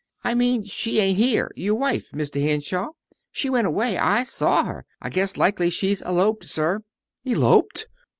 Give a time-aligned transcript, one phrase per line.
[0.23, 2.41] "I mean she ain't here your wife, Mr.
[2.41, 2.87] Henshaw.
[3.31, 3.99] She went away.
[3.99, 4.83] I saw her.
[4.99, 6.79] I guess likely she's eloped, sir."
[7.23, 7.85] "Eloped!"